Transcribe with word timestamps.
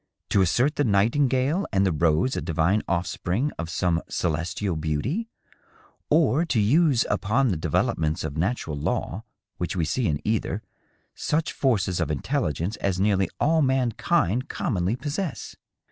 —^to 0.31 0.41
assert 0.41 0.77
the 0.77 0.83
nightingale 0.83 1.67
and 1.71 1.85
the 1.85 1.91
rose 1.91 2.35
a 2.35 2.41
divine 2.41 2.81
ofispring 2.89 3.51
of 3.59 3.69
some 3.69 4.01
celestial 4.09 4.75
beauty, 4.75 5.29
or 6.09 6.43
to 6.43 6.59
use 6.59 7.05
upon 7.07 7.49
the 7.49 7.55
developments 7.55 8.23
of 8.23 8.35
natural 8.35 8.75
law 8.75 9.23
which 9.57 9.75
we 9.75 9.85
see 9.85 10.07
in 10.07 10.19
either, 10.25 10.63
such 11.13 11.51
forces 11.53 11.99
of 11.99 12.09
intelligence 12.09 12.77
as 12.77 12.99
nearly 12.99 13.29
all 13.39 13.61
mankind 13.61 14.47
com 14.49 14.73
monly 14.73 14.97
possess 14.99 15.55